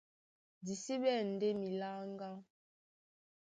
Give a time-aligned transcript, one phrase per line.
[0.65, 2.29] Di sí ɓɛ̂n ndé miláŋgá,